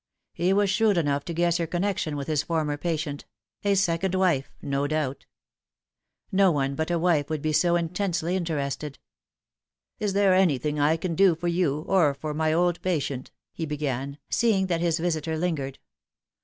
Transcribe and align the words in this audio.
He 0.33 0.51
was 0.51 0.71
shrewd 0.71 0.97
enough 0.97 1.23
to 1.25 1.33
guess 1.35 1.57
her 1.59 1.67
connection 1.67 2.17
with 2.17 2.27
his 2.27 2.41
former 2.41 2.75
patient 2.75 3.25
a 3.63 3.75
second 3.75 4.15
wife, 4.15 4.49
no 4.59 4.87
doubt. 4.87 5.27
No 6.31 6.51
one 6.51 6.73
but 6.73 6.89
a 6.89 6.97
wife 6.97 7.29
would 7.29 7.43
be 7.43 7.53
so 7.53 7.75
intensely 7.75 8.35
interested." 8.35 8.97
If 9.99 10.13
there 10.13 10.33
is 10.33 10.41
anything 10.41 10.79
I 10.79 10.97
can 10.97 11.13
do 11.13 11.35
for 11.35 11.49
you, 11.49 11.81
or 11.81 12.15
for 12.15 12.33
my 12.33 12.51
old 12.51 12.81
pa 12.81 12.97
tient" 12.99 13.29
he 13.53 13.67
began, 13.67 14.17
seeing 14.27 14.65
that 14.65 14.81
his 14.81 14.97
visitor 14.97 15.37
lingered. 15.37 15.77